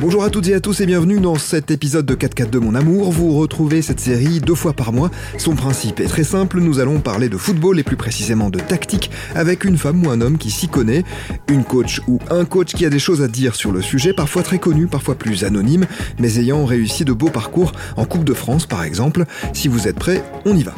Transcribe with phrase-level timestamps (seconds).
[0.00, 2.76] Bonjour à toutes et à tous et bienvenue dans cet épisode de 4 de Mon
[2.76, 3.10] Amour.
[3.10, 5.10] Vous retrouvez cette série deux fois par mois.
[5.38, 9.10] Son principe est très simple, nous allons parler de football et plus précisément de tactique
[9.34, 11.02] avec une femme ou un homme qui s'y connaît,
[11.48, 14.44] une coach ou un coach qui a des choses à dire sur le sujet, parfois
[14.44, 15.86] très connu, parfois plus anonyme,
[16.20, 19.24] mais ayant réussi de beaux parcours en Coupe de France par exemple.
[19.52, 20.74] Si vous êtes prêts, on y va.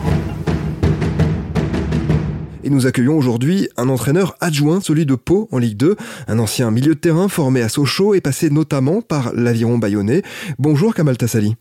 [2.63, 5.97] Et nous accueillons aujourd'hui un entraîneur adjoint, celui de Pau en Ligue 2,
[6.29, 10.23] un ancien milieu de terrain formé à Sochaux et passé notamment par l'Aviron Bayonnais.
[10.59, 11.57] Bonjour Kamal Tassali.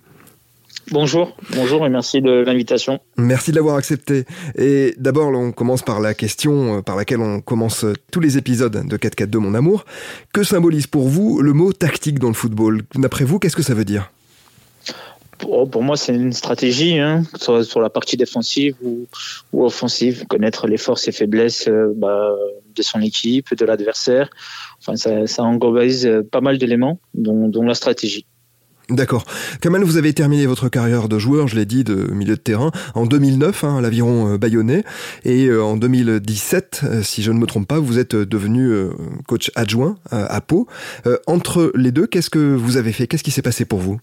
[0.91, 2.99] Bonjour, bonjour et merci de l'invitation.
[3.15, 4.25] Merci de l'avoir accepté.
[4.57, 8.87] Et d'abord, on commence par la question euh, par laquelle on commence tous les épisodes
[8.87, 9.85] de 4-4-2 Mon Amour.
[10.33, 12.81] Que symbolise pour vous le mot tactique dans le football?
[12.95, 14.11] D'après vous, qu'est-ce que ça veut dire?
[15.39, 19.07] Pour, moi, c'est une stratégie, hein, sur, sur, la partie défensive ou,
[19.53, 22.35] offensive, connaître les forces et faiblesses euh, bah,
[22.75, 24.29] de son équipe, de l'adversaire.
[24.79, 28.25] Enfin, ça, euh, pas mal d'éléments, dont, la stratégie.
[28.89, 29.23] D'accord.
[29.61, 32.71] Kamal, vous avez terminé votre carrière de joueur, je l'ai dit, de milieu de terrain,
[32.95, 34.83] en 2009 hein, à l'aviron euh, bayonnais.
[35.25, 38.71] Et en 2017, si je ne me trompe pas, vous êtes devenu
[39.27, 40.67] coach adjoint à Pau.
[41.27, 43.05] Entre les deux, qu'est-ce que vous avez fait?
[43.05, 43.99] Qu'est-ce qui s'est passé pour vous?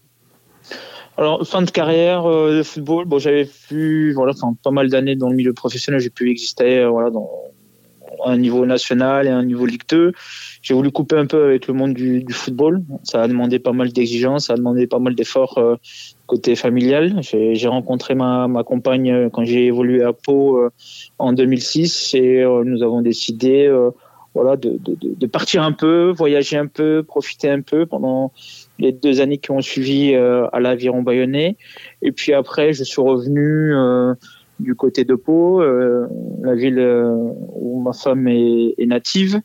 [1.17, 5.15] Alors, fin de carrière euh, de football, bon, j'avais pu, voilà, enfin, pas mal d'années
[5.15, 7.27] dans le milieu professionnel, j'ai pu exister, euh, voilà, dans
[8.23, 10.11] un niveau national et un niveau Ligue 2.
[10.61, 12.83] J'ai voulu couper un peu avec le monde du, du football.
[13.03, 15.75] Ça a demandé pas mal d'exigences, ça a demandé pas mal d'efforts euh,
[16.27, 17.19] côté familial.
[17.21, 20.69] J'ai rencontré ma, ma compagne euh, quand j'ai évolué à Pau
[21.17, 23.71] en 2006 et nous avons décidé,
[24.35, 28.31] voilà, de, de, de, partir un peu, voyager un peu, profiter un peu pendant
[28.79, 31.57] les deux années qui ont suivi euh, à l'aviron bayonnais.
[32.01, 34.13] Et puis après, je suis revenu euh,
[34.59, 36.07] du côté de Pau, euh,
[36.41, 36.79] la ville
[37.53, 39.41] où ma femme est, est, native.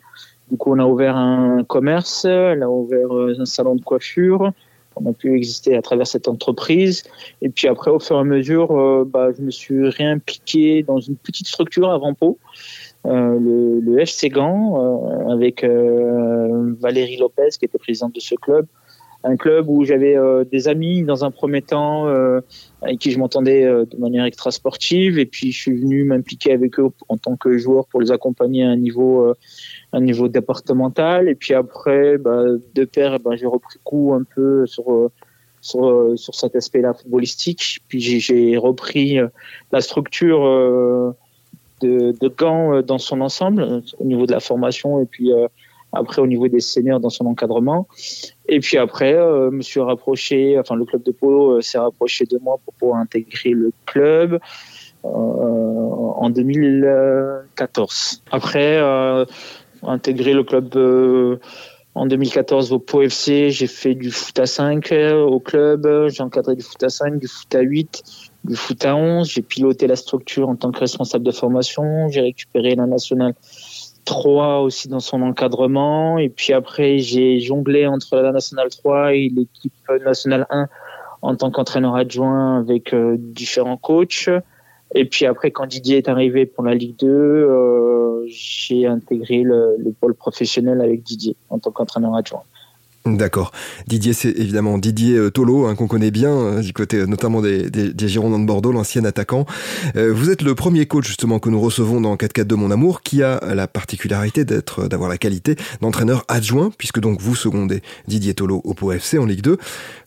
[0.50, 4.52] Du coup, on a ouvert un commerce, elle a ouvert un salon de coiffure.
[4.96, 7.04] On a pu exister à travers cette entreprise.
[7.40, 11.16] Et puis après, au fur et à mesure, bah, je me suis réimpliqué dans une
[11.16, 12.38] petite structure avant Pau.
[13.04, 18.66] Euh, le, le, FC Gand euh, avec Valérie Lopez qui était présidente de ce club
[19.24, 22.40] un club où j'avais euh, des amis dans un premier temps euh,
[22.80, 26.52] avec qui je m'entendais euh, de manière extra sportive et puis je suis venu m'impliquer
[26.52, 29.34] avec eux en tant que joueur pour les accompagner à un niveau
[29.92, 31.28] un niveau départemental.
[31.28, 32.44] Et puis après bah,
[32.74, 35.10] de pair bah, j'ai repris coup un peu sur
[35.60, 37.78] sur, sur cet aspect-là footballistique.
[37.86, 39.18] Puis j'ai repris
[39.70, 40.42] la structure
[41.80, 45.00] de, de Gand dans son ensemble au niveau de la formation.
[45.00, 45.30] Et puis
[45.92, 47.86] après au niveau des seniors dans son encadrement.
[48.48, 52.24] Et puis après, euh, me suis rapproché, enfin le club de polo euh, s'est rapproché
[52.24, 54.40] de moi pour pouvoir intégrer le club
[55.04, 58.22] euh, en 2014.
[58.30, 59.24] Après, euh,
[59.82, 61.40] intégrer le club euh,
[61.96, 64.94] en 2014 au Po FC, j'ai fait du foot à 5
[65.26, 68.02] au club, j'ai encadré du foot à 5, du foot à 8,
[68.44, 72.20] du foot à 11, j'ai piloté la structure en tant que responsable de formation, j'ai
[72.20, 73.34] récupéré la nationale
[74.04, 76.18] 3 aussi dans son encadrement.
[76.18, 79.72] Et puis après, j'ai jonglé entre la nationale 3 et l'équipe
[80.04, 80.68] nationale 1
[81.22, 84.28] en tant qu'entraîneur adjoint avec euh, différents coachs.
[84.94, 89.76] Et puis après, quand Didier est arrivé pour la Ligue 2, euh, j'ai intégré le,
[89.78, 92.42] le, pôle professionnel avec Didier en tant qu'entraîneur adjoint.
[93.04, 93.50] D'accord.
[93.88, 97.40] Didier, c'est évidemment Didier euh, Tolo, hein, qu'on connaît bien, euh, du côté euh, notamment
[97.42, 97.68] des,
[98.06, 99.44] Girondins de Bordeaux, l'ancien attaquant.
[99.94, 103.22] vous êtes le premier coach justement que nous recevons dans 4-4 de Mon Amour, qui
[103.22, 108.60] a la particularité d'être, d'avoir la qualité d'entraîneur adjoint, puisque donc vous secondez Didier Tolo
[108.64, 109.56] au Pau FC en Ligue 2.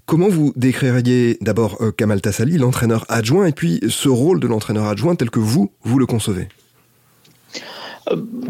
[0.05, 5.15] Comment vous décririez d'abord Kamal Tassali, l'entraîneur adjoint, et puis ce rôle de l'entraîneur adjoint
[5.15, 6.47] tel que vous, vous le concevez?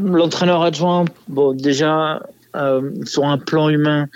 [0.01, 2.22] L'entraîneur adjoint, bon, déjà,
[2.55, 4.07] euh, sur un plan humain,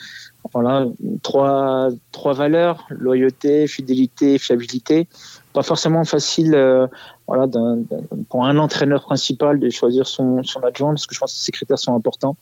[0.54, 0.86] voilà,
[1.22, 5.08] trois, trois valeurs, loyauté, fidélité, fiabilité.
[5.54, 6.88] Pas forcément facile euh,
[7.28, 7.48] voilà,
[8.30, 11.52] pour un entraîneur principal de choisir son, son adjoint, parce que je pense que ces
[11.52, 12.38] critères sont importants.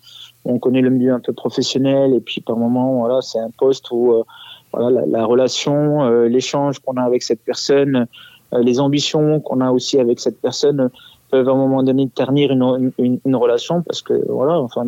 [0.45, 3.91] On connaît le milieu un peu professionnel, et puis par moment, voilà, c'est un poste
[3.91, 4.23] où euh,
[4.71, 8.07] voilà, la, la relation, l'échange qu'on a avec cette personne,
[8.53, 10.89] les ambitions qu'on a aussi avec cette personne
[11.37, 14.87] peuvent à un moment donné ternir une, une, relation parce que voilà enfin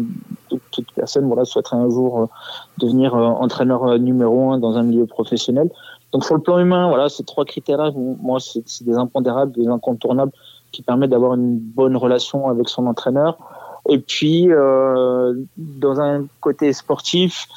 [0.50, 2.26] toute, personne voilà souhaiterait un jour euh,
[2.80, 5.70] devenir euh, entraîneur euh, numéro un dans un milieu professionnel.
[6.12, 9.68] Donc sur le plan humain voilà ces trois critères là moi c'est des impondérables des
[9.68, 10.32] incontournables
[10.72, 13.38] qui permettent d'avoir une bonne relation avec son entraîneur.
[13.88, 17.48] Et puis dans un côté sportif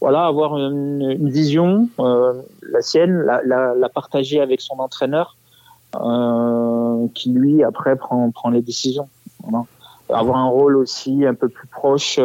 [0.00, 5.36] voilà avoir une, vision la sienne la, partager avec son entraîneur
[7.14, 9.08] qui lui après prend prend les décisions.
[10.08, 12.18] Avoir un rôle aussi un peu plus proche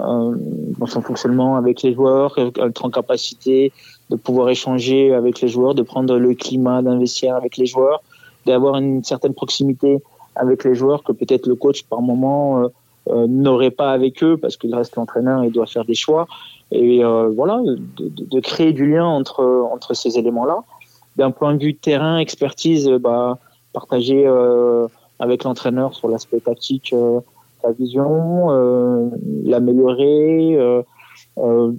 [0.00, 0.34] euh,
[0.78, 3.72] dans son fonctionnement avec les joueurs, être en capacité
[4.10, 8.02] de pouvoir échanger avec les joueurs, de prendre le climat d'investir avec les joueurs,
[8.46, 10.00] d'avoir une certaine proximité
[10.36, 12.68] avec les joueurs que peut-être le coach par moment euh,
[13.08, 16.28] euh, n'aurait pas avec eux parce qu'il reste l'entraîneur et doit faire des choix.
[16.70, 19.42] Et euh, voilà, de, de, créer du lien entre
[19.72, 20.58] entre ces éléments-là.
[21.18, 23.38] D'un point de vue terrain, expertise, bah,
[23.72, 24.26] partager
[25.18, 26.94] avec l'entraîneur sur l'aspect tactique,
[27.60, 29.12] sa vision,
[29.44, 30.56] l'améliorer.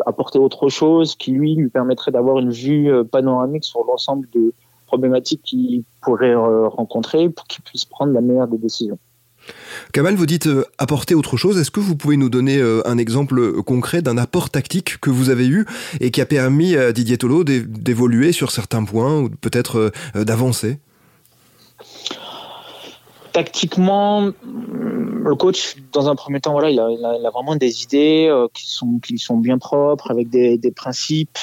[0.05, 4.53] apporter autre chose qui lui lui permettrait d'avoir une vue panoramique sur l'ensemble des
[4.87, 8.99] problématiques qu'il pourrait rencontrer pour qu'il puisse prendre la meilleure des décisions.
[9.93, 11.57] Kamal, vous dites euh, apporter autre chose.
[11.59, 15.29] Est-ce que vous pouvez nous donner euh, un exemple concret d'un apport tactique que vous
[15.29, 15.65] avez eu
[15.99, 20.77] et qui a permis à Didier Tolo d'évoluer sur certains points ou peut-être euh, d'avancer?
[23.31, 28.99] Tactiquement, le coach, dans un premier temps, voilà, il a, vraiment des idées qui sont
[28.99, 31.37] qui sont bien propres, avec des, principes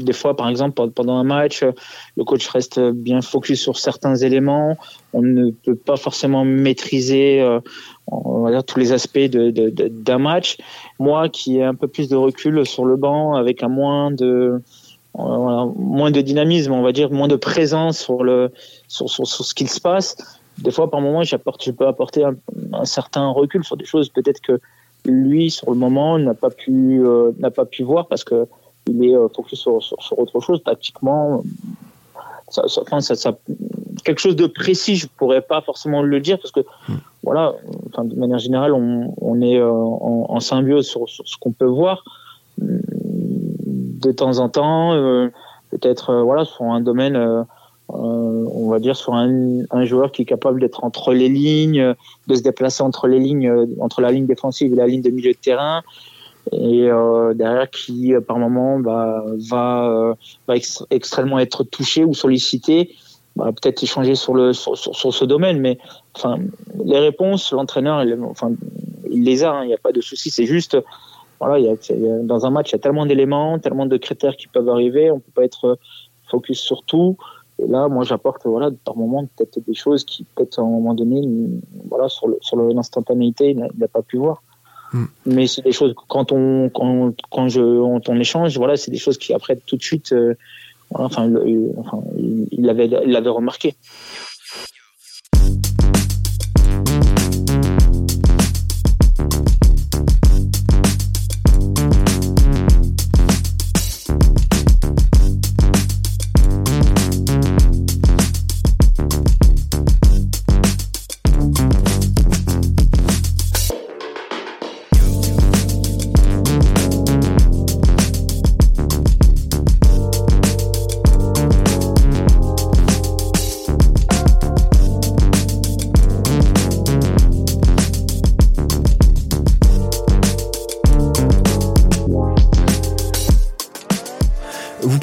[0.00, 1.64] des fois, par exemple, pendant un match,
[2.16, 4.76] le coach reste bien focus sur certains éléments.
[5.12, 7.60] On ne peut pas forcément maîtriser euh,
[8.66, 10.58] tous les aspects d'un match.
[10.98, 14.60] Moi, qui ai un peu plus de recul sur le banc, avec un moins de
[15.16, 18.52] moins de dynamisme, on va dire, moins de présence sur le
[18.88, 20.16] sur, ce qu'il se passe.
[20.58, 24.40] Des fois, par moment, j'apporte, je peux apporter un, certain recul sur des choses peut-être
[24.40, 24.60] que
[25.04, 28.46] lui, sur le moment, n'a pas pu euh, n'a pas pu voir parce que
[28.90, 30.62] il est euh, focus sur, sur, autre chose.
[30.62, 31.42] Tactiquement,
[32.48, 33.38] ça, ça,
[34.04, 36.96] quelque chose de précis, je pourrais pas forcément le dire parce que, hmm.
[37.22, 37.54] voilà,
[37.88, 42.04] enfin, de manière générale, on, on est euh, en, symbiose sur, ce qu'on peut voir.
[42.58, 45.28] De temps en temps, euh,
[45.70, 47.46] peut-être, voilà, sur un domaine,
[47.88, 51.94] on va dire, sur un, un joueur qui est capable d'être entre les lignes,
[52.26, 55.32] de se déplacer entre les lignes, entre la ligne défensive et la ligne de milieu
[55.32, 55.82] de terrain
[56.52, 60.14] et euh, derrière qui euh, par moment bah, va, euh,
[60.48, 60.54] va
[60.90, 62.94] extrêmement être touché ou sollicité
[63.36, 65.60] bah, peut-être échanger sur le sur, sur, ce domaine.
[65.60, 65.78] Mais
[66.16, 66.38] enfin
[66.84, 68.52] les réponses l'entraîneur il, enfin
[69.10, 70.30] il les a hein, il n'y a pas de souci.
[70.30, 70.76] C'est juste
[71.38, 74.36] voilà il y a, dans un match il y a tellement d'éléments tellement de critères
[74.36, 75.10] qui peuvent arriver.
[75.10, 75.78] On peut pas être
[76.30, 77.16] focus sur tout.
[77.58, 80.94] Et là moi j'apporte voilà par moment peut-être des choses qui peut-être à un moment
[80.94, 81.22] donné
[81.88, 84.42] voilà sur le, sur l'instantanéité il n'a pas pu voir
[84.92, 85.04] Mm.
[85.26, 88.98] Mais c'est des choses quand on quand, quand je on, on échange, voilà, c'est des
[88.98, 90.34] choses qui après tout de suite, euh,
[90.94, 91.30] enfin,
[91.76, 92.02] enfin,
[92.50, 93.74] il l'avait il l'avait remarqué.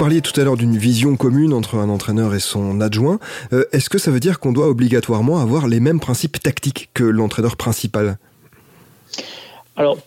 [0.08, 3.20] Tout à l'heure d'une vision commune entre un entraîneur et son adjoint.
[3.52, 7.04] Euh, est-ce que ça veut dire qu'on doit obligatoirement avoir les mêmes principes tactiques que
[7.04, 8.18] l'entraîneur principal?
[9.76, 9.98] Alors,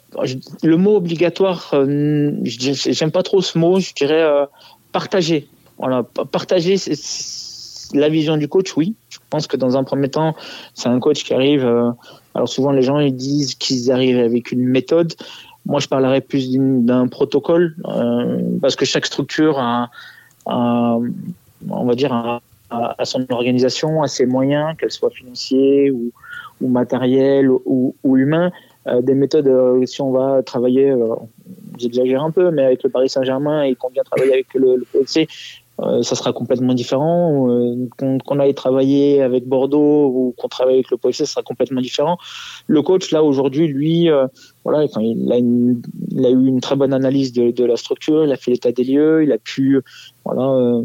[0.62, 4.46] le mot obligatoire, euh, j'aime pas trop ce mot, je dirais euh,
[4.90, 5.46] partager.
[5.78, 6.76] Voilà, partager
[7.92, 8.94] la vision du coach, oui.
[9.10, 10.34] Je pense que dans un premier temps,
[10.74, 11.64] c'est un coach qui arrive.
[12.34, 15.14] alors souvent, les gens ils disent qu'ils arrivent avec une méthode.
[15.66, 19.90] Moi, je parlerais plus d'un protocole euh, parce que chaque structure a,
[20.46, 22.12] on va dire,
[22.70, 26.12] a, son organisation, a ses moyens, qu'elles soient financiers ou,
[26.60, 26.78] ou
[27.66, 28.50] ou, ou humains.
[28.86, 30.94] Euh, des méthodes, euh, si on va travailler,
[31.78, 34.86] j'exagère un peu, mais avec le Paris Saint-Germain et qu'on vient travailler avec le, le
[35.82, 37.48] euh, ça sera complètement différent.
[37.48, 41.80] Euh, qu'on aille travailler avec Bordeaux ou qu'on travaille avec le PFC, ça sera complètement
[41.80, 42.18] différent.
[42.66, 44.26] Le coach, là, aujourd'hui, lui, euh,
[44.64, 48.72] voilà, il, a eu une très bonne analyse de, la structure, il a fait l'état
[48.72, 49.80] des lieux, il a pu
[50.24, 50.82] voilà,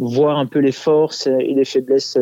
[0.00, 2.18] voir un peu les forces et les faiblesses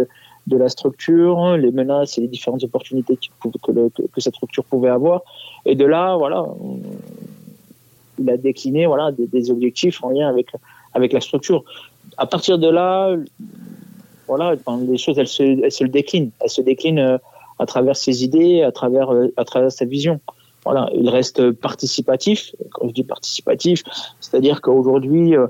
[0.47, 5.23] de la structure, les menaces et les différentes opportunités que, cette structure pouvait avoir.
[5.65, 6.47] Et de là, voilà,
[8.19, 10.49] il a décliné voilà, des objectifs en lien avec
[10.97, 11.63] avec la structure.
[12.17, 13.15] À partir de là,
[14.27, 14.55] voilà,
[14.89, 16.31] les choses, elles se, elles se déclinent.
[16.41, 17.19] Elles se déclinent euh,
[17.59, 20.21] à travers ses idées, à travers, euh, à travers sa vision.
[20.65, 22.55] Voilà, il reste participatif.
[22.73, 23.83] Quand je dis participatif,
[24.21, 25.47] c'est-à-dire qu'aujourd'hui, euh,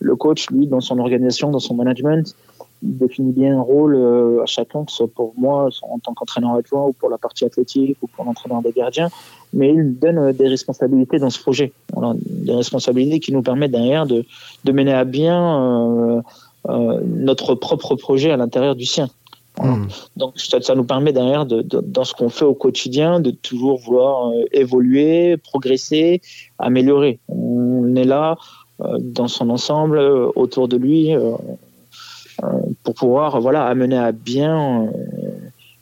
[0.00, 2.34] le coach, lui, dans son organisation, dans son management,
[2.82, 3.96] définit bien un rôle
[4.42, 7.44] à chacun, que ce soit pour moi en tant qu'entraîneur adjoint ou pour la partie
[7.44, 9.08] athlétique ou pour l'entraîneur des gardiens.
[9.52, 11.72] mais il donne des responsabilités dans ce projet.
[12.14, 14.24] des responsabilités qui nous permettent derrière de,
[14.64, 16.22] de mener à bien
[16.68, 19.08] notre propre projet à l'intérieur du sien.
[19.58, 19.86] Hmm.
[20.16, 23.78] Donc ça, ça, nous permet derrière, de, dans ce qu'on fait au quotidien, de toujours
[23.78, 26.20] vouloir évoluer, progresser,
[26.58, 27.20] améliorer.
[27.28, 28.36] On est là
[28.78, 31.14] dans son ensemble, autour de lui,
[32.82, 34.90] pour pouvoir voilà amener à bien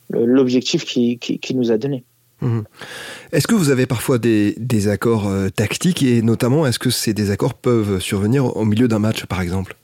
[0.09, 2.03] l'objectif qui, qui, nous a donné.
[2.41, 2.63] Mhm.
[3.31, 7.13] Est-ce que vous avez parfois des, des accords euh, tactiques et notamment est-ce que ces
[7.13, 9.75] désaccords peuvent survenir au milieu d'un match par exemple?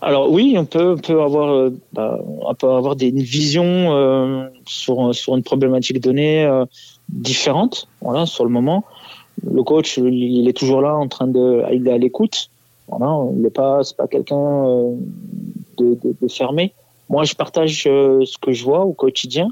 [0.00, 4.48] Alors oui, on peut, peut avoir, euh, bah, on peut avoir des, une vision euh,
[4.66, 6.48] sur, sur une problématique donnée
[7.08, 7.86] différente.
[8.00, 8.84] Voilà, sur le moment,
[9.48, 12.50] le coach, il est toujours là en train de, il est à l'écoute.
[12.96, 14.64] Voilà, il n'est pas, c'est pas quelqu'un
[15.78, 16.72] de, de, de, fermé.
[17.08, 19.48] Moi, je partage euh, ce que je vois au quotidien.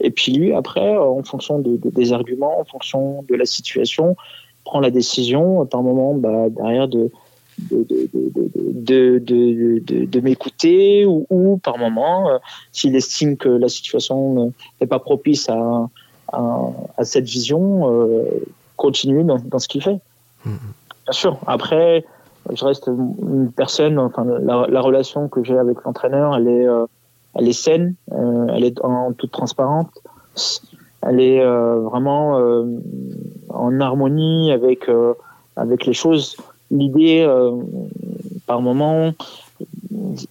[0.00, 4.16] Et puis lui, après, en fonction de, des arguments, en fonction de la situation,
[4.64, 7.10] prend la décision, par moment, bah, derrière, de,
[7.58, 12.38] de, de, de m'écouter ou, par moment, euh,
[12.72, 15.88] s'il estime que la situation n'est pas propice à,
[16.32, 18.24] à, cette vision, euh,
[18.76, 19.98] continue dans, dans ce qu'il fait.
[20.44, 20.56] Mmh.
[21.04, 21.38] Bien sûr.
[21.46, 22.04] Après,
[22.52, 26.66] je reste une personne, enfin, la, la relation que j'ai avec l'entraîneur, elle est,
[27.34, 29.88] elle est saine, euh, elle est en toute transparence,
[31.02, 32.64] elle est euh, vraiment euh,
[33.48, 34.88] en harmonie avec
[35.56, 36.36] avec les choses.
[36.70, 37.28] L'idée,
[38.46, 39.12] par moment,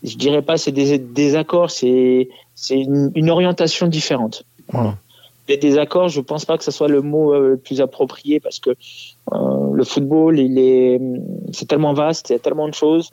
[0.04, 4.44] je dirais pas c'est des désaccords, c'est c'est une, orientation différente.
[4.72, 4.96] Voilà.
[5.50, 8.72] Les désaccords, je pense pas que ce soit le mot le plus approprié parce que
[9.32, 11.02] le football, il est,
[11.52, 13.12] c'est tellement vaste, il y a tellement de choses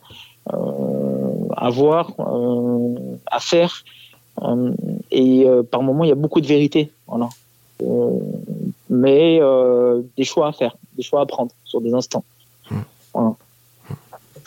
[1.60, 2.94] à voir, euh,
[3.26, 3.84] à faire.
[4.42, 4.72] Euh,
[5.10, 6.90] et euh, par moment, il y a beaucoup de vérité.
[7.06, 7.28] Voilà.
[8.88, 9.40] mais
[10.16, 12.24] des choix à faire, des choix à prendre sur des instants.
[13.14, 13.34] Voilà.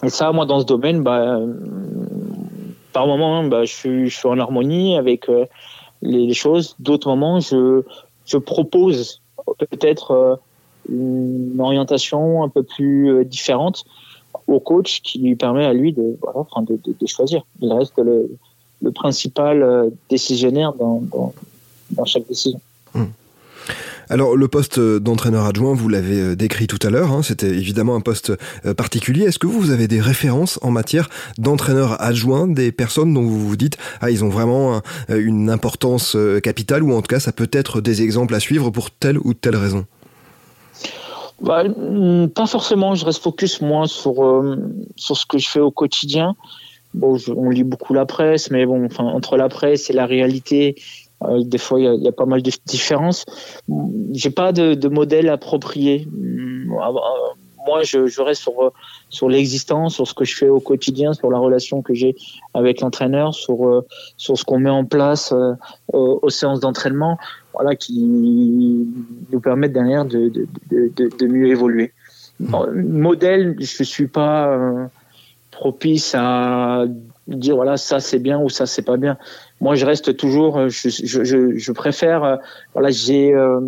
[0.03, 1.39] Et ça, moi, dans ce domaine, bah,
[2.91, 5.27] par moments, bah, je, suis, je suis en harmonie avec
[6.03, 6.75] les, choses.
[6.79, 7.81] D'autres moments, je,
[8.25, 9.21] je propose
[9.57, 10.39] peut-être
[10.89, 13.85] une orientation un peu plus différente
[14.47, 17.43] au coach qui lui permet à lui de, voilà, de, de, choisir.
[17.61, 18.29] Il reste le,
[18.81, 21.33] le principal euh, décisionnaire dans, dans,
[21.91, 22.59] dans chaque décision.
[22.93, 23.05] Hmm.
[24.09, 27.95] Alors le poste d'entraîneur adjoint, vous l'avez euh, décrit tout à l'heure, hein, c'était évidemment
[27.95, 28.33] un poste
[28.65, 29.23] euh, particulier.
[29.23, 33.55] Est-ce que vous avez des références en matière d'entraîneur adjoint, des personnes dont vous vous
[33.55, 37.81] dites ah ils ont vraiment une importance capitale ou en tout cas ça peut être
[37.81, 39.85] des exemples à suivre pour telle ou telle raison?
[41.43, 42.95] Bah, mm, Pas forcément.
[42.95, 44.55] Je reste focus moi sur euh,
[44.95, 46.35] sur ce que je fais au quotidien.
[46.93, 51.02] Bon, on lit beaucoup la presse, mais bon, entre la presse et la réalité, euh,
[51.21, 53.25] des fois il y a, y a, pas mal de différences.
[54.11, 56.07] J'ai pas de, de, modèle approprié.
[56.11, 56.91] Bah,
[57.65, 58.73] moi, je, je, reste sur
[59.09, 62.15] sur l'existence, sur ce que je fais au quotidien, sur la relation que j'ai
[62.53, 63.85] avec l'entraîneur, sur euh,
[64.17, 65.33] sur ce qu'on met en place
[65.93, 67.17] aux séances d'entraînement
[67.53, 68.87] voilà, qui
[69.31, 71.93] nous permettent derrière de, de, de, mieux évoluer.
[72.39, 74.85] modèle, je suis pas euh,
[75.51, 76.85] propice à
[77.27, 79.17] dire voilà ça c'est bien ou ça c'est pas bien.
[79.61, 82.35] Moi, je reste toujours, je, je, je préfère, euh,
[82.73, 83.61] voilà, j'ai euh,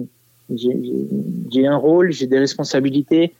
[0.49, 3.33] j'ai un rôle, j'ai des responsabilités,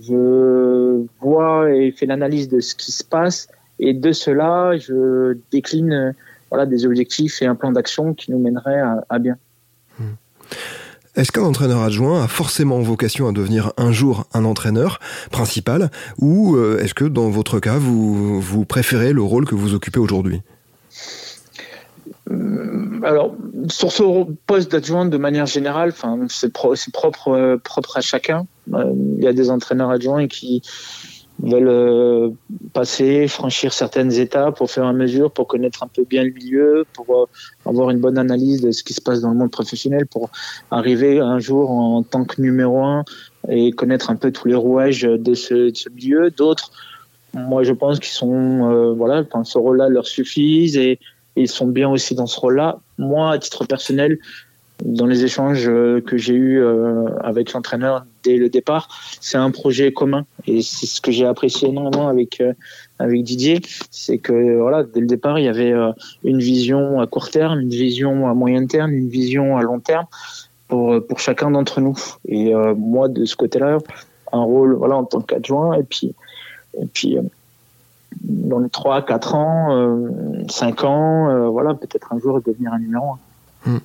[0.00, 3.48] je vois et fais l'analyse de ce qui se passe
[3.78, 6.14] et de cela, je décline
[6.50, 9.36] voilà des objectifs et un plan d'action qui nous mènerait à, à bien.
[11.18, 15.00] Est-ce qu'un entraîneur adjoint a forcément vocation à devenir un jour un entraîneur
[15.32, 19.74] principal ou euh, est-ce que dans votre cas, vous, vous préférez le rôle que vous
[19.74, 20.42] occupez aujourd'hui?
[22.30, 23.34] Euh, alors,
[23.68, 24.02] sur ce
[24.46, 25.92] poste d'adjoint, de manière générale,
[26.28, 28.46] c'est euh, propre à chacun.
[28.68, 30.62] Il y a des entraîneurs adjoints qui,
[31.42, 32.30] veulent euh,
[32.72, 36.30] passer, franchir certaines étapes au fur et à mesure pour connaître un peu bien le
[36.30, 37.26] milieu, pour euh,
[37.68, 40.30] avoir une bonne analyse de ce qui se passe dans le monde professionnel, pour
[40.70, 43.04] arriver un jour en tant que numéro un
[43.48, 46.30] et connaître un peu tous les rouages de ce, de ce milieu.
[46.30, 46.72] D'autres,
[47.34, 50.98] moi je pense qu'ils sont, euh, voilà, ce rôle-là leur suffit et
[51.36, 52.80] ils sont bien aussi dans ce rôle-là.
[52.98, 54.18] Moi, à titre personnel,
[54.84, 58.88] dans les échanges euh, que j'ai eus euh, avec l'entraîneur dès le départ,
[59.20, 60.24] c'est un projet commun.
[60.46, 62.52] Et c'est ce que j'ai apprécié énormément avec euh,
[62.98, 65.72] avec Didier, c'est que voilà dès le départ il y avait
[66.24, 70.06] une vision à court terme, une vision à moyen terme, une vision à long terme
[70.66, 71.96] pour pour chacun d'entre nous.
[72.26, 73.78] Et moi de ce côté-là
[74.32, 76.12] un rôle voilà en tant qu'adjoint et puis
[76.76, 77.16] et puis
[78.20, 80.00] dans les 3 4 ans,
[80.48, 83.12] 5 ans, voilà, peut-être un jour devenir un numéro
[83.64, 83.78] 1.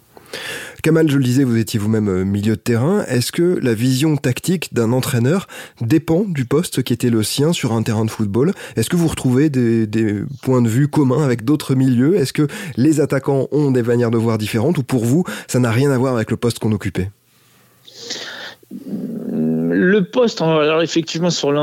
[0.83, 3.05] Kamal, je le disais, vous étiez vous-même euh, milieu de terrain.
[3.05, 5.47] Est-ce que la vision tactique d'un entraîneur
[5.79, 8.51] dépend du poste qui était le sien sur un terrain de football?
[8.75, 9.87] Est-ce que vous retrouvez des,
[10.41, 12.17] points de vue communs avec d'autres milieux?
[12.17, 15.71] Est-ce que les attaquants ont des manières de voir différentes ou pour vous, ça n'a
[15.71, 17.09] rien à voir avec le poste qu'on occupait?
[18.89, 21.53] Le poste, alors effectivement, sur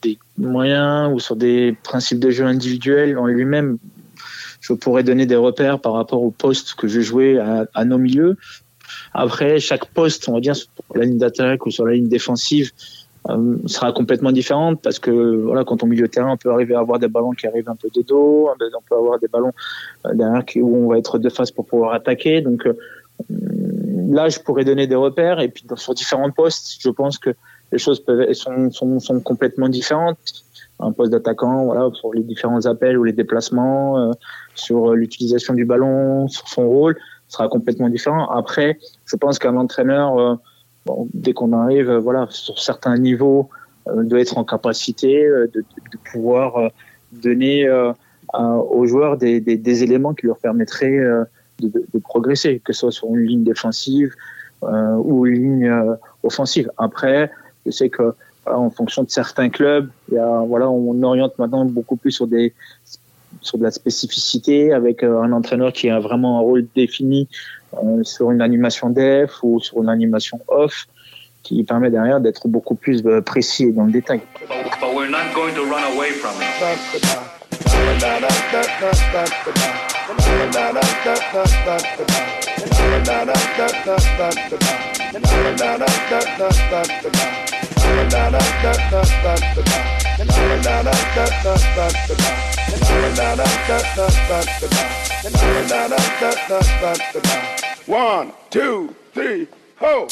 [0.00, 3.78] des moyens ou sur des principes de jeu individuels en lui-même,
[4.60, 8.36] je pourrais donner des repères par rapport au poste que je jouais à, nos milieux.
[9.12, 12.72] Après, chaque poste, on va dire, sur la ligne d'attaque ou sur la ligne défensive,
[13.28, 16.78] euh, sera complètement différente parce que voilà, quand on milieu terrain, on peut arriver à
[16.78, 19.52] avoir des ballons qui arrivent un peu de dos, on peut avoir des ballons
[20.06, 22.40] euh, derrière où on va être de face pour pouvoir attaquer.
[22.40, 22.74] Donc euh,
[24.08, 27.34] là, je pourrais donner des repères et puis sur différents postes, je pense que
[27.72, 28.02] les choses
[28.70, 30.44] sont complètement différentes.
[30.80, 34.12] Un poste d'attaquant, voilà, pour les différents appels ou les déplacements, euh,
[34.54, 38.28] sur l'utilisation du ballon, sur son rôle, sera complètement différent.
[38.28, 40.34] Après, je pense qu'un entraîneur, euh,
[40.86, 43.48] bon, dès qu'on arrive, euh, voilà, sur certains niveaux,
[44.02, 46.70] doit être en capacité de, de, de pouvoir
[47.10, 47.66] donner
[48.34, 51.00] aux joueurs des, des, des, éléments qui leur permettraient
[51.58, 54.14] de, de, progresser, que ce soit sur une ligne défensive
[54.60, 56.70] ou une ligne offensive.
[56.76, 57.30] Après,
[57.64, 58.12] je sais que
[58.54, 62.26] en fonction de certains clubs, il y a, voilà, on oriente maintenant beaucoup plus sur
[62.26, 62.54] des
[63.40, 67.28] sur de la spécificité avec euh, un entraîneur qui a vraiment un rôle défini
[67.74, 70.86] euh, sur une animation def ou sur une animation off
[71.42, 74.20] qui permet derrière d'être beaucoup plus euh, précis et dans le détail.
[97.86, 99.46] One, two, three,
[99.78, 100.06] ho!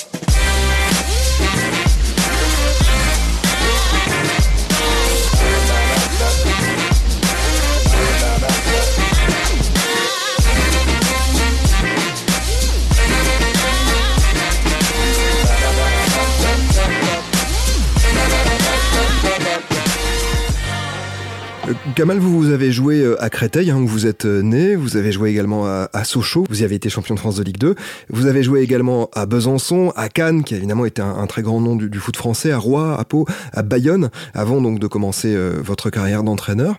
[21.96, 24.76] Kamal, vous, avez joué euh, à Créteil, hein, où vous êtes euh, né.
[24.76, 26.44] Vous avez joué également à, Sochaux.
[26.48, 27.74] Vous y avez été champion de France de Ligue 2.
[28.08, 31.60] Vous avez joué également à Besançon, à Cannes, qui a évidemment été un, très grand
[31.60, 35.90] nom du, foot français, à Rouen, à Pau, à Bayonne, avant donc de commencer votre
[35.90, 36.76] carrière d'entraîneur.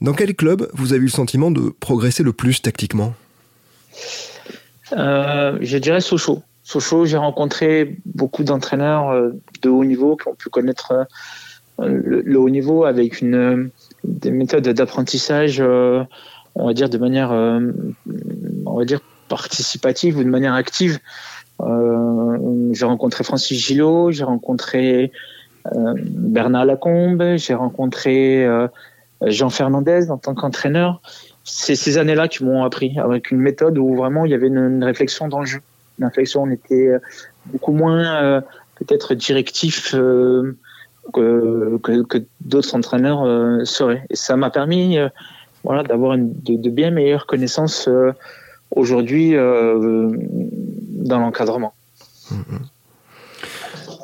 [0.00, 3.14] Dans quel club vous avez eu le sentiment de progresser le plus tactiquement?
[4.90, 6.42] Je dirais Sochaux.
[6.64, 9.30] Sochaux, j'ai rencontré beaucoup d'entraîneurs
[9.62, 11.06] de haut niveau qui ont pu connaître
[11.78, 13.70] le, haut niveau avec une
[14.04, 16.04] des méthodes d'apprentissage, euh,
[16.54, 17.60] on va dire de manière, euh,
[18.66, 20.98] on va dire participative ou de manière active.
[21.60, 25.12] Euh, j'ai rencontré Francis Gillot, j'ai rencontré
[25.74, 28.46] Bernard Lacombe, j'ai rencontré
[29.22, 31.00] Jean Fernandez en tant qu'entraîneur.
[31.42, 34.84] C'est ces années-là qui m'ont appris avec une méthode où vraiment il y avait une,
[34.84, 35.60] réflexion dans le jeu.
[35.98, 36.90] Une réflexion, on était
[37.46, 38.42] beaucoup moins
[38.76, 39.94] peut-être directif
[41.12, 44.04] que, que, d'autres entraîneurs euh, seraient.
[44.10, 45.08] Et ça m'a permis euh,
[45.62, 48.12] voilà, d'avoir de, de, bien meilleures connaissances euh,
[48.74, 51.74] aujourd'hui dans l'encadrement.
[52.30, 52.58] Mmh, mmh.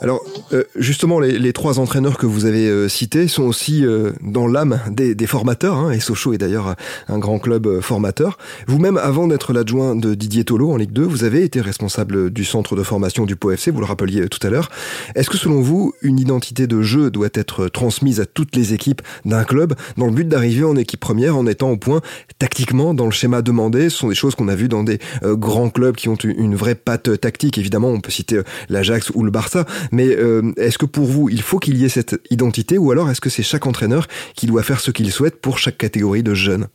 [0.02, 4.12] Alors, euh, justement, les, les, trois entraîneurs que vous avez euh, cités sont aussi euh,
[4.22, 6.74] dans l'âme des, des, formateurs, hein, et Sochaux est d'ailleurs
[7.08, 8.38] un grand club formateur.
[8.66, 12.46] Vous-même, avant d'être l'adjoint de Didier Tolo en Ligue 2, vous avez été responsable du
[12.46, 14.70] centre de formation du POFC, vous le rappeliez tout à l'heure.
[15.16, 19.02] Est-ce que selon vous, une identité de jeu doit être transmise à toutes les équipes
[19.26, 22.00] d'un club dans le but d'arriver en équipe première en étant au point
[22.38, 23.90] tactiquement dans le schéma demandé?
[23.90, 26.74] Ce sont des choses qu'on a vues dans des grands clubs qui ont une vraie
[26.74, 27.58] patte tactique.
[27.58, 31.42] Évidemment, on peut citer l'Ajax ou le Barça, mais euh, est-ce que pour vous, il
[31.42, 34.62] faut qu'il y ait cette identité ou alors est-ce que c'est chaque entraîneur qui doit
[34.62, 36.68] faire ce qu'il souhaite pour chaque catégorie de jeunes?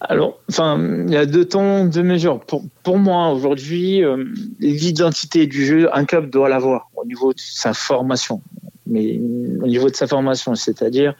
[0.00, 2.40] Alors, enfin, il y a deux temps, deux mesures.
[2.40, 4.24] Pour, pour moi, aujourd'hui, euh,
[4.58, 8.42] l'identité du jeu, un club doit l'avoir au niveau de sa formation.
[8.86, 9.20] Mais
[9.60, 11.14] au niveau de sa formation, c'est-à-dire,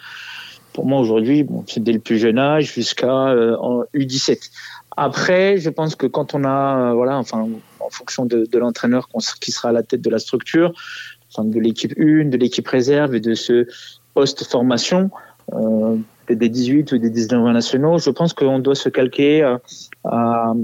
[0.73, 3.57] pour moi, aujourd'hui, bon, c'est dès le plus jeune âge jusqu'à euh,
[3.95, 4.51] U17.
[4.97, 7.49] Après, je pense que quand on a, euh, voilà, enfin,
[7.81, 9.09] en fonction de, de l'entraîneur
[9.41, 10.73] qui sera à la tête de la structure,
[11.31, 13.67] enfin, de l'équipe 1, de l'équipe réserve et de ce
[14.15, 15.11] poste formation,
[15.55, 15.97] euh,
[16.29, 19.61] des 18 ou des 19 nationaux, je pense qu'on doit se calquer à,
[20.05, 20.55] à,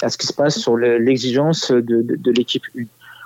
[0.00, 2.84] à, ce qui se passe sur l'exigence de, de, de l'équipe 1.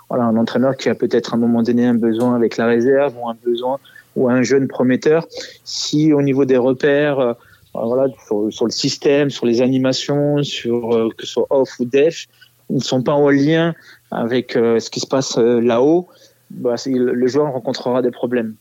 [0.09, 3.14] Voilà, un entraîneur qui a peut-être à un moment donné un besoin avec la réserve
[3.20, 3.79] ou un besoin
[4.16, 5.27] ou un jeune prometteur.
[5.64, 7.37] Si au niveau des repères,
[7.85, 8.12] voilà,
[8.51, 12.27] sur, le système, sur les animations, sur que ce soit off ou def,
[12.71, 13.75] ne sont pas en lien
[14.11, 16.09] avec ce qui se passe là-haut,
[16.51, 18.55] bah, le joueur rencontrera des problèmes.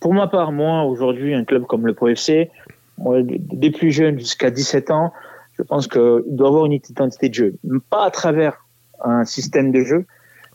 [0.00, 2.50] Pour ma part, moi, aujourd'hui, un club comme le Pro FC,
[2.98, 5.12] des plus jeunes jusqu'à 17 ans,
[5.58, 7.54] je pense qu'il doit avoir une identité de jeu.
[7.90, 8.64] Pas à travers
[9.02, 10.04] un système de jeu,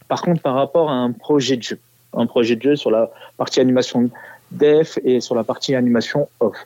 [0.08, 1.80] par contre par rapport à un projet de jeu.
[2.13, 4.10] Un projet de jeu sur la partie animation
[4.51, 6.58] def et sur la partie animation off.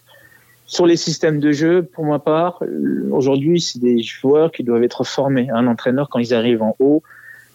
[0.67, 2.61] Sur les systèmes de jeu, pour ma part,
[3.11, 5.47] aujourd'hui, c'est des joueurs qui doivent être formés.
[5.51, 7.03] Un entraîneur, quand ils arrivent en haut,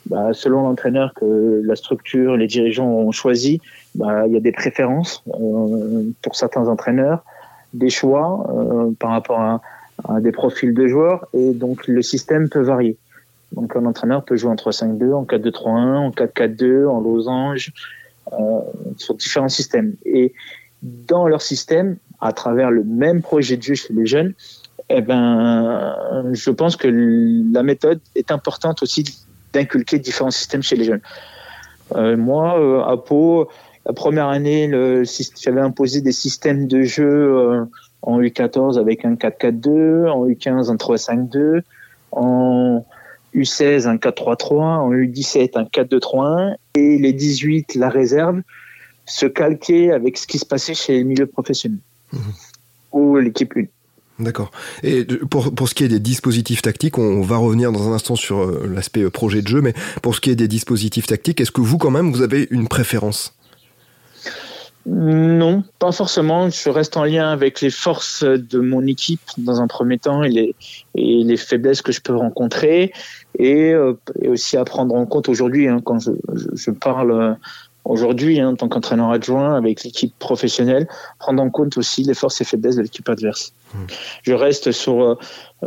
[0.06, 3.60] bah, selon l'entraîneur que la structure, les dirigeants ont choisi,
[3.94, 7.24] bah, il y a des préférences euh, pour certains entraîneurs,
[7.74, 9.60] des choix euh, par rapport à,
[10.08, 12.96] à, des profils de joueurs, et donc le système peut varier.
[13.52, 17.72] Donc un entraîneur peut jouer en 3-5-2, en 4-2-3-1, en 4-4-2, en losange,
[18.32, 18.36] euh,
[18.96, 19.94] sur différents systèmes.
[20.04, 20.32] Et
[20.82, 24.34] dans leur système, à travers le même projet de jeu chez les jeunes,
[24.88, 25.94] eh ben,
[26.32, 26.88] je pense que
[27.52, 29.04] la méthode est importante aussi
[29.52, 31.00] d'inculquer différents systèmes chez les jeunes.
[31.94, 33.48] Euh, moi, euh, à Pau,
[33.86, 34.70] la première année,
[35.40, 37.64] j'avais imposé des systèmes de jeu euh,
[38.02, 41.62] en U14 avec un 4-4-2, en U15 un 3-5-2,
[42.12, 42.84] en
[43.34, 48.42] U16 un 4-3-3, en U17 un 4-2-3-1 et les 18, la réserve,
[49.06, 51.78] se calquer avec ce qui se passait chez les milieux professionnels
[52.12, 52.18] mmh.
[52.92, 53.64] ou l'équipe 1.
[54.20, 54.50] D'accord.
[54.82, 58.16] Et pour, pour ce qui est des dispositifs tactiques, on va revenir dans un instant
[58.16, 61.40] sur euh, l'aspect euh, projet de jeu, mais pour ce qui est des dispositifs tactiques,
[61.40, 63.34] est-ce que vous quand même vous avez une préférence?
[64.86, 66.48] Non, pas forcément.
[66.48, 70.30] Je reste en lien avec les forces de mon équipe dans un premier temps et
[70.30, 70.54] les,
[70.94, 72.92] et les faiblesses que je peux rencontrer
[73.38, 73.94] et, euh,
[74.26, 76.10] aussi à prendre en compte aujourd'hui hein, quand je,
[76.54, 77.36] je, parle
[77.84, 80.86] aujourd'hui, hein, en tant qu'entraîneur adjoint avec l'équipe professionnelle,
[81.18, 83.52] prendre en compte aussi les forces et faiblesses de l'équipe adverse.
[83.74, 83.78] Mmh.
[84.22, 85.14] Je reste sur euh,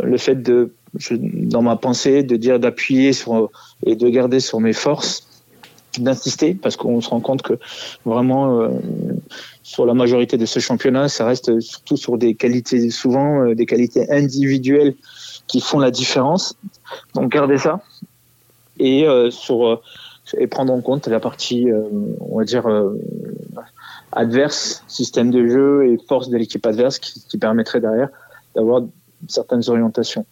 [0.02, 0.72] le fait de,
[1.12, 3.50] dans ma pensée, de dire d'appuyer sur euh,
[3.86, 5.28] et de garder sur mes forces,
[6.00, 7.54] d'insister, parce qu'on se rend compte que
[8.06, 8.70] vraiment euh,
[9.62, 14.12] sur la majorité de ce championnat, ça reste surtout sur des qualités, souvent des qualités
[14.12, 14.96] individuelles
[15.48, 16.56] qui font la différence.
[17.14, 17.82] Donc garder ça
[18.80, 19.82] et sur
[20.38, 21.84] et prendre en compte la partie, euh,
[22.20, 22.98] on va dire, euh,
[24.12, 28.10] adverse, système de jeu et force de l'équipe adverse qui, qui, permettrait derrière
[28.56, 28.84] d'avoir
[29.28, 30.26] certaines orientations.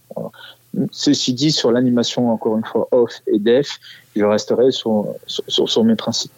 [0.91, 3.80] Ceci dit, sur l'animation, encore une fois, off et def,
[4.15, 6.32] je resterai sur, sur, sur mes principes.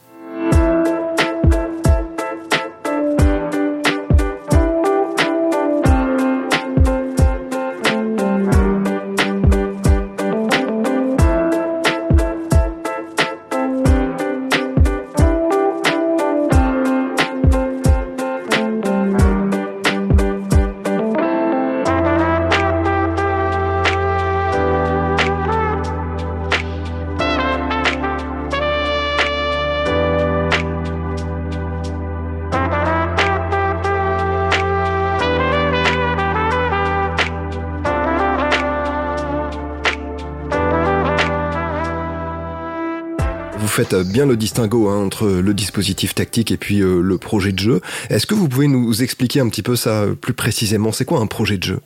[44.01, 47.81] Bien le distinguo hein, entre le dispositif tactique et puis euh, le projet de jeu.
[48.09, 50.91] Est-ce que vous pouvez nous expliquer un petit peu ça plus précisément?
[50.91, 51.79] C'est quoi un projet de jeu?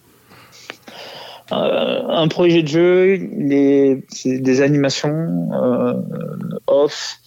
[1.52, 3.20] Euh, Un projet de jeu,
[4.10, 5.94] c'est des animations euh,
[6.68, 7.18] off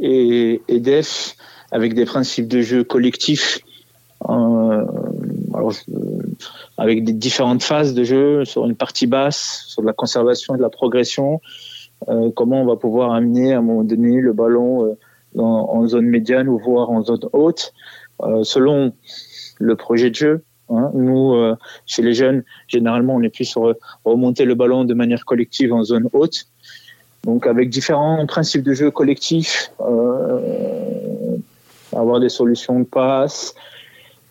[0.00, 1.36] et, def
[1.70, 3.60] avec des principes de jeu collectifs.
[6.76, 10.58] avec des différentes phases de jeu sur une partie basse, sur de la conservation et
[10.58, 11.40] de la progression,
[12.34, 14.94] comment on va pouvoir amener à un moment donné le ballon euh,
[15.40, 17.72] en zone médiane ou voire en zone haute,
[18.22, 18.92] euh, selon
[19.58, 20.42] le projet de jeu.
[20.70, 20.90] Hein.
[20.94, 21.34] Nous,
[21.86, 25.82] chez les jeunes, généralement, on est plus sur remonter le ballon de manière collective en
[25.82, 26.46] zone haute.
[27.24, 29.72] Donc, avec différents principes de jeu collectifs,
[31.92, 33.54] avoir des solutions de passe,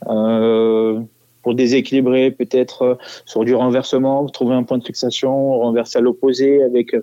[0.01, 6.95] pour déséquilibrer peut-être sur du renversement, trouver un point de fixation, renverser à l'opposé avec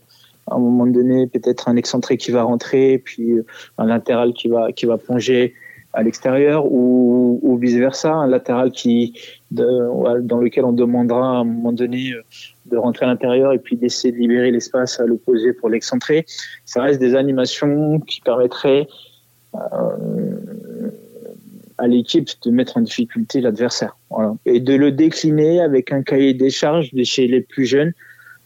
[0.51, 3.47] à un moment donné peut-être un excentré qui va rentrer, puis euh,
[3.79, 5.55] un latéral qui va qui va plonger
[5.95, 9.15] à l'extérieur ou, ou vice versa, un latéral qui
[9.53, 12.23] de, dans lequel on demandera à un moment donné euh,
[12.67, 16.27] de rentrer à l'intérieur et puis d'essayer de libérer l'espace à l'opposé pour l'excentrer.
[16.65, 18.89] Ça reste des animations qui permettraient
[19.55, 19.59] euh,
[21.79, 24.35] à l'équipe de mettre en difficulté l'adversaire voilà.
[24.47, 27.93] et de le décliner avec un cahier des charges chez les plus jeunes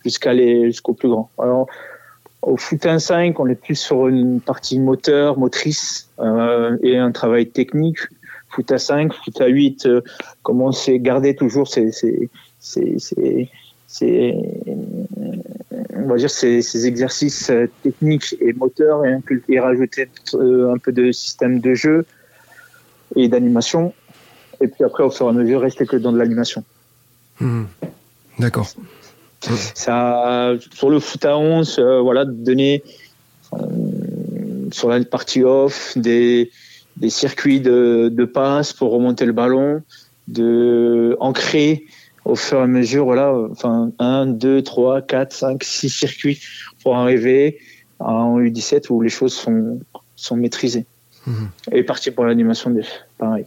[0.04, 1.30] jusqu'à jusqu'au plus grand.
[1.38, 1.66] Alors
[2.42, 7.48] au foot 1-5, on est plus sur une partie moteur, motrice euh, et un travail
[7.48, 7.98] technique.
[8.48, 10.00] foot à 5, foot à 8, euh,
[10.42, 12.30] comment c'est garder toujours ces, ces,
[15.94, 20.78] on va dire ces, ces, exercices euh, techniques et moteurs et, et rajouter euh, un
[20.78, 22.06] peu de système de jeu
[23.16, 23.94] et d'animation.
[24.61, 26.64] Et puis après, au fur et à mesure, rester que dans de l'animation.
[27.40, 27.64] Mmh.
[28.38, 28.68] D'accord.
[29.40, 32.83] Ça, sur le foot à 11, euh, voilà, donner
[33.53, 33.59] euh,
[34.72, 36.51] sur la partie off des,
[36.96, 39.83] des circuits de, de passe pour remonter le ballon,
[40.27, 41.87] de ancrer
[42.24, 46.40] au fur et à mesure, voilà, enfin, 1, 2, 3, 4, 5, 6 circuits
[46.83, 47.59] pour arriver
[48.01, 49.81] en U17 où les choses sont,
[50.14, 50.85] sont maîtrisées.
[51.27, 51.33] Mmh.
[51.72, 52.83] Et partir pour l'animation des
[53.16, 53.46] pareil.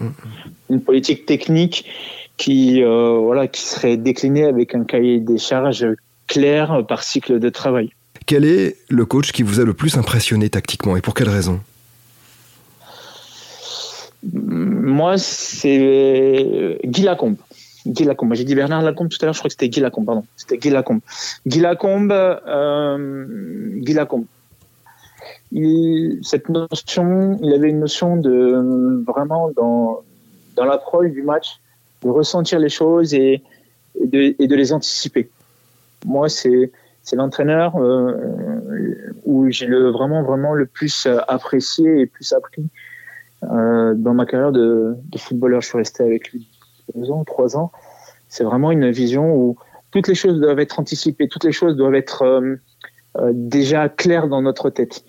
[0.00, 0.06] Mmh.
[0.70, 1.86] Une politique technique
[2.36, 5.86] qui, euh, voilà, qui serait déclinée avec un cahier des charges
[6.26, 7.90] clair par cycle de travail.
[8.26, 11.60] Quel est le coach qui vous a le plus impressionné tactiquement et pour quelle raison?
[14.32, 17.36] Moi, c'est Guy Lacombe.
[17.86, 18.34] Guy Lacombe.
[18.34, 20.24] J'ai dit Bernard Lacombe tout à l'heure, je crois que c'était Guy Lacombe, pardon.
[20.36, 21.00] C'était Guy Lacombe.
[21.46, 24.24] Guy Lacombe, euh, Guy Lacombe.
[25.52, 30.00] Il, cette notion, il avait une notion de vraiment dans,
[30.56, 31.60] dans l'approche du match,
[32.04, 33.42] de ressentir les choses et,
[34.00, 35.30] de, les anticiper.
[36.04, 36.70] Moi, c'est
[37.12, 38.12] l'entraîneur euh,
[39.24, 42.66] où j'ai vraiment vraiment le plus apprécié et plus appris
[43.44, 45.60] euh, dans ma carrière de, footballeur.
[45.60, 46.48] Je suis resté avec lui
[46.94, 47.72] deux ans, trois ans.
[48.28, 49.56] C'est vraiment une vision où
[49.90, 52.56] toutes les choses doivent être anticipées, toutes les choses doivent être euh
[53.32, 55.04] déjà claires dans notre tête.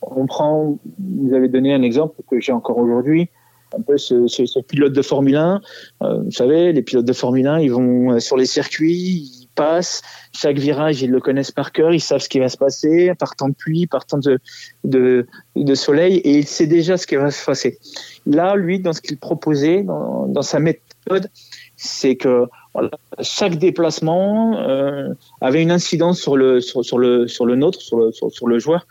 [0.00, 3.28] On prend, vous avez donné un exemple que j'ai encore aujourd'hui,
[3.76, 5.60] un peu ce, ce, ce, pilote de Formule 1.
[6.02, 10.02] Euh, vous savez, les pilotes de Formule 1, ils vont sur les circuits, passe.
[10.32, 13.34] Chaque virage, ils le connaissent par cœur, ils savent ce qui va se passer, par
[13.34, 14.38] temps de pluie, par temps de,
[14.84, 15.26] de,
[15.56, 17.78] de soleil, et il sait déjà ce qui va se passer.
[18.24, 21.28] Là, lui, dans ce qu'il proposait, dans, dans, sa méthode,
[21.76, 27.56] c'est que voilà, chaque déplacement euh, avait une incidence sur le, sur, le, sur le
[27.56, 28.86] nôtre, sur le, sur le joueur.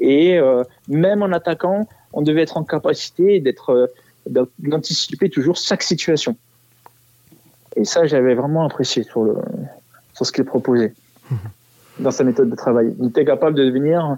[0.00, 3.86] Et euh, même en attaquant, on devait être en capacité d'être euh,
[4.26, 6.36] d'anticiper toujours chaque situation.
[7.76, 9.36] Et ça, j'avais vraiment apprécié sur le,
[10.14, 10.92] sur ce qu'il proposait
[11.30, 11.34] mmh.
[12.00, 12.94] dans sa méthode de travail.
[12.98, 14.16] Il était capable de venir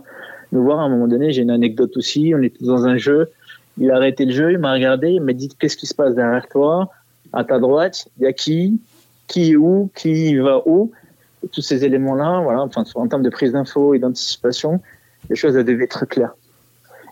[0.53, 1.33] nous voir à un moment donné.
[1.33, 2.33] J'ai une anecdote aussi.
[2.37, 3.31] On était dans un jeu.
[3.79, 6.15] Il a arrêté le jeu, il m'a regardé, il m'a dit qu'est-ce qui se passe
[6.15, 6.91] derrière toi,
[7.33, 8.81] à ta droite, il y a qui,
[9.29, 10.93] qui est où, qui va où,
[11.45, 14.81] et tous ces éléments-là, voilà, enfin, en termes de prise d'infos et d'anticipation,
[15.31, 16.35] les choses devaient être claires.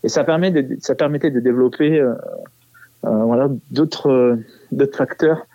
[0.02, 2.14] Et ça permet de, ça permettait de développer, euh,
[3.02, 4.38] voilà, d'autres,
[4.72, 5.46] d'autres facteurs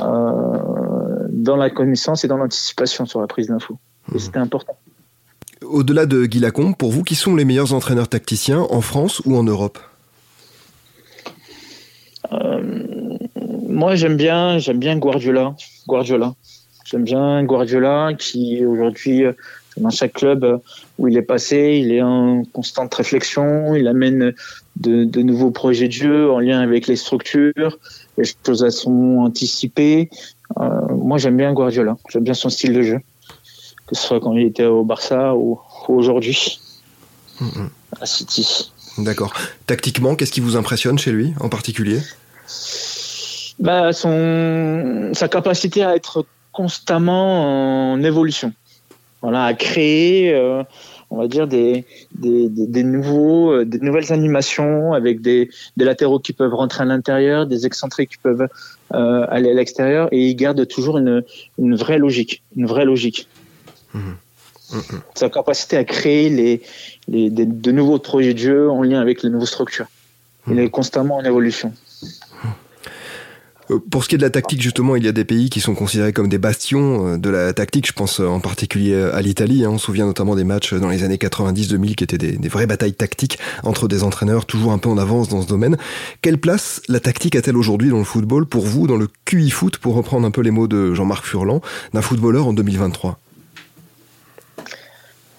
[0.00, 3.78] euh, dans la connaissance et dans l'anticipation sur la prise d'infos.
[4.12, 4.18] Et mmh.
[4.18, 4.76] c'était important.
[5.62, 9.36] Au-delà de Guy Lacombe, pour vous, qui sont les meilleurs entraîneurs tacticiens en France ou
[9.36, 9.78] en Europe?
[12.32, 13.16] Euh,
[13.68, 15.54] Moi, j'aime bien, j'aime bien Guardiola.
[15.86, 16.34] Guardiola.
[16.84, 19.24] J'aime bien Guardiola qui aujourd'hui
[19.76, 20.60] dans chaque club
[20.98, 24.34] où il est passé, il est en constante réflexion, il amène
[24.76, 27.78] de, de nouveaux projets de jeu en lien avec les structures,
[28.16, 30.10] les choses sont anticipées.
[30.60, 31.96] Euh, moi, j'aime bien Guardiola.
[32.10, 32.98] J'aime bien son style de jeu,
[33.86, 35.58] que ce soit quand il était au Barça ou,
[35.88, 36.60] ou aujourd'hui
[37.40, 37.68] mm -hmm.
[38.00, 38.72] à City.
[38.98, 39.32] D'accord.
[39.66, 42.00] Tactiquement, qu'est-ce qui vous impressionne chez lui en particulier?
[43.58, 48.52] Bah, son, Sa capacité à être constamment en évolution.
[49.26, 50.32] Voilà, à créer.
[50.32, 50.62] Euh,
[51.10, 51.84] on va dire des,
[52.14, 56.82] des, des, des nouveaux, euh, des nouvelles animations avec des, des latéraux qui peuvent rentrer
[56.82, 58.46] à l'intérieur, des excentrés qui peuvent
[58.94, 61.24] euh, aller à l'extérieur, et il garde toujours une,
[61.58, 63.26] une vraie logique, une vraie logique.
[63.94, 63.98] Mmh.
[63.98, 64.78] Mmh.
[65.14, 66.62] Sa capacité à créer les,
[67.08, 69.88] les de nouveaux projets de jeu en lien avec les nouvelles structures.
[70.46, 70.52] Mmh.
[70.52, 71.72] Il est constamment en évolution.
[73.70, 75.60] Euh, pour ce qui est de la tactique, justement, il y a des pays qui
[75.60, 77.86] sont considérés comme des bastions euh, de la tactique.
[77.86, 79.64] Je pense euh, en particulier à l'Italie.
[79.64, 79.70] Hein.
[79.72, 82.66] On se souvient notamment des matchs dans les années 90-2000 qui étaient des, des, vraies
[82.66, 85.76] batailles tactiques entre des entraîneurs toujours un peu en avance dans ce domaine.
[86.22, 89.78] Quelle place la tactique a-t-elle aujourd'hui dans le football pour vous, dans le QI foot,
[89.78, 91.60] pour reprendre un peu les mots de Jean-Marc Furlan,
[91.92, 93.18] d'un footballeur en 2023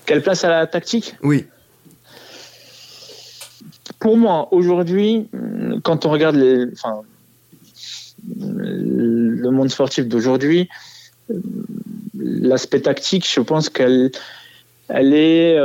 [0.05, 1.15] Quelle place a la tactique?
[1.23, 1.45] Oui.
[3.99, 5.27] Pour moi, aujourd'hui,
[5.83, 7.01] quand on regarde les, enfin,
[8.39, 10.69] le monde sportif d'aujourd'hui,
[12.17, 14.11] l'aspect tactique, je pense qu'elle
[14.89, 15.57] elle est,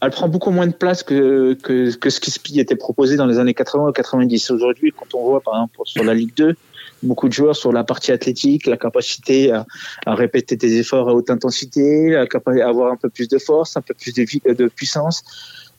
[0.00, 3.38] elle prend beaucoup moins de place que, que, que ce qui était proposé dans les
[3.38, 4.50] années 80 ou 90.
[4.50, 6.56] Aujourd'hui, quand on voit par exemple sur la Ligue 2,
[7.04, 9.64] beaucoup de joueurs sur la partie athlétique, la capacité à,
[10.06, 12.26] répéter des efforts à haute intensité, à
[12.66, 15.22] avoir un peu plus de force, un peu plus de puissance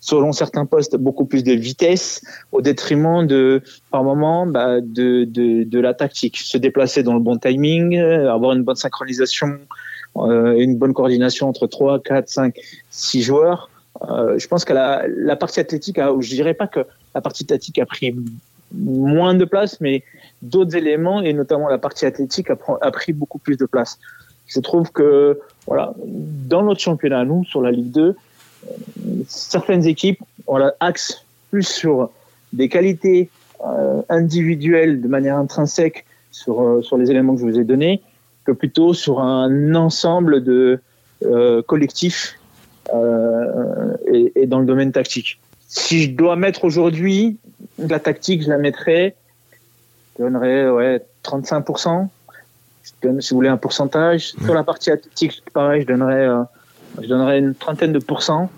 [0.05, 5.63] selon certains postes, beaucoup plus de vitesse au détriment de, par moment, bah, de, de,
[5.63, 6.37] de, la tactique.
[6.37, 9.57] Se déplacer dans le bon timing, euh, avoir une bonne synchronisation,
[10.17, 12.55] euh, une bonne coordination entre 3, 4, 5,
[12.91, 13.71] 6 joueurs.
[14.07, 16.81] Euh, je pense que la, la partie athlétique, a, je dirais pas que
[17.15, 18.15] la partie tactique a pris
[18.75, 20.03] moins de place, mais
[20.43, 23.97] d'autres éléments, et notamment la partie athlétique, a, a, pris beaucoup plus de place.
[24.45, 28.15] Je trouve que, voilà, dans notre championnat, nous, sur la Ligue 2,
[29.28, 32.12] certaines équipes, on axe plus sur
[32.54, 33.30] des qualités
[33.65, 38.01] euh, individuelles de manière intrinsèque sur, euh, sur les éléments que je vous ai donnés,
[38.43, 40.80] que plutôt sur un ensemble de
[41.23, 42.38] euh, collectifs
[44.12, 45.39] et, et, dans le domaine tactique.
[45.67, 47.38] Si je dois mettre aujourd'hui
[47.80, 49.15] la tactique, je la mettrais,
[50.13, 52.08] je donnerais ouais, 35%.
[52.84, 54.34] Je donne, si vous voulez, un pourcentage.
[54.43, 56.28] Sur la partie athlétique, pareil, je donnerais
[57.01, 58.49] je donnerais une trentaine de pourcents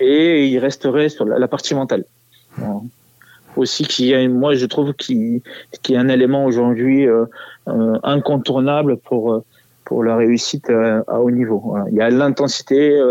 [0.00, 2.04] et il resterait sur la, partie mentale.
[3.56, 5.40] Aussi, qui moi, je trouve qu'il
[5.88, 7.24] y a un élément aujourd'hui euh,
[7.68, 9.44] euh, incontournable pour euh,
[9.84, 11.74] pour la réussite à, haut niveau.
[11.90, 13.02] Il y a l'intensité,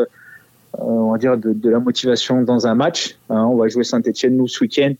[0.78, 3.18] on va dire, de, la motivation dans un match.
[3.32, 3.46] Hein.
[3.46, 4.94] on va jouer Saint-Etienne nous ce week-end.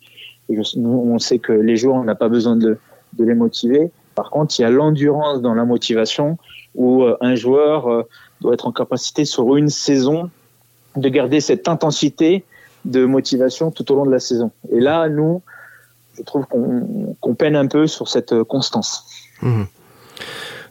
[0.76, 2.80] On sait que les joueurs, on n'a pas besoin de,
[3.14, 3.92] de les motiver.
[4.18, 6.40] Par contre, il y a l'endurance dans la motivation
[6.74, 8.06] où un joueur
[8.42, 10.32] doit être en capacité sur une saison
[10.96, 12.44] de garder cette intensité
[12.84, 14.50] de motivation tout au long de la saison.
[14.72, 15.44] Et là, nous,
[16.18, 19.06] je trouve qu'on peine un peu sur cette constance.
[19.44, 19.66] Mmh.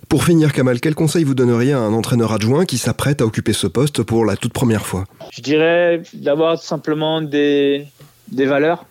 [0.08, 3.52] Pour finir, Kamal, quel conseil vous donneriez à un entraîneur adjoint qui s'apprête à occuper
[3.52, 5.04] ce poste pour la toute première fois?
[5.30, 7.86] Je dirais d'avoir simplement des,
[8.32, 8.86] des valeurs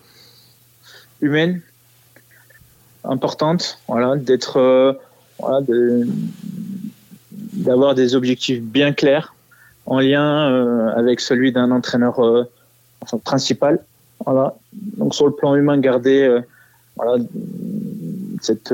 [1.20, 1.62] humaines
[3.10, 4.94] importantes, voilà, d'être, euh,
[5.40, 5.66] voilà,
[7.54, 9.34] d'avoir des objectifs bien clairs
[9.86, 12.44] en lien euh, avec celui d'un entraîneur euh,
[13.24, 13.84] principal.
[14.26, 14.56] Voilà.
[14.98, 16.40] Donc sur le plan humain, garder
[16.96, 17.24] voilà,
[18.42, 18.74] cette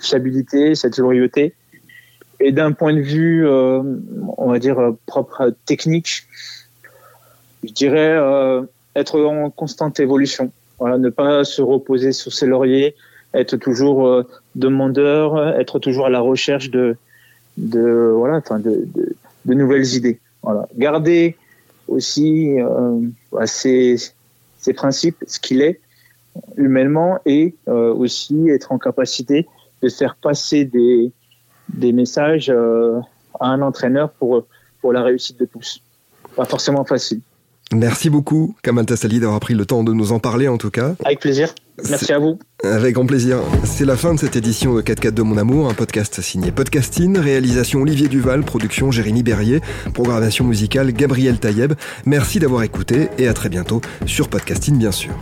[0.00, 1.54] fiabilité, cette loyauté.
[2.40, 6.24] Et d'un point de vue, on va dire propre technique,
[7.62, 8.18] je dirais
[8.96, 10.50] être en constante évolution.
[10.78, 12.96] Voilà, ne pas se reposer sur ses lauriers,
[13.34, 16.96] être toujours demandeur, être toujours à la recherche de,
[17.56, 18.86] de voilà, enfin de,
[19.44, 20.18] de, nouvelles idées.
[20.42, 20.68] Voilà.
[20.76, 21.36] Garder
[21.88, 23.00] aussi euh,
[23.32, 23.96] bah, ses,
[24.58, 25.80] ses, principes, ce qu'il est
[26.56, 29.46] humainement, et euh, aussi être en capacité
[29.82, 31.12] de faire passer des,
[31.68, 32.98] des messages euh,
[33.38, 34.46] à un entraîneur pour,
[34.80, 35.82] pour la réussite de tous.
[36.34, 37.20] Pas forcément facile.
[37.72, 40.94] Merci beaucoup, Kamal Tassali, d'avoir pris le temps de nous en parler en tout cas.
[41.04, 41.54] Avec plaisir.
[41.88, 42.38] Merci à vous.
[42.62, 43.38] Avec grand plaisir.
[43.64, 47.18] C'est la fin de cette édition de 4 de mon amour, un podcast signé Podcasting,
[47.18, 49.60] réalisation Olivier Duval, production Jérémy Berrier,
[49.92, 51.72] programmation musicale Gabriel Taïeb.
[52.06, 55.14] Merci d'avoir écouté et à très bientôt sur Podcasting bien sûr.